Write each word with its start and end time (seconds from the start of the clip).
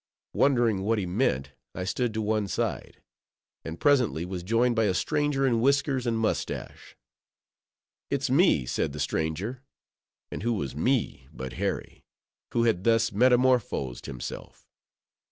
Wondering 0.33 0.81
what 0.81 0.97
he 0.97 1.05
meant, 1.05 1.51
I 1.75 1.83
stood 1.83 2.11
to 2.15 2.23
one 2.23 2.47
side; 2.47 3.03
and 3.63 3.79
presently 3.79 4.25
was 4.25 4.41
joined 4.41 4.75
by 4.75 4.85
a 4.85 4.95
stranger 4.95 5.45
in 5.45 5.61
whiskers 5.61 6.07
and 6.07 6.17
mustache. 6.17 6.97
"It's 8.09 8.27
me" 8.27 8.65
said 8.65 8.93
the 8.93 8.99
stranger; 8.99 9.61
and 10.31 10.41
who 10.41 10.53
was 10.53 10.75
me 10.75 11.27
but 11.31 11.53
Harry, 11.53 12.03
who 12.51 12.63
had 12.63 12.83
thus 12.83 13.11
metamorphosed 13.11 14.07
himself? 14.07 14.67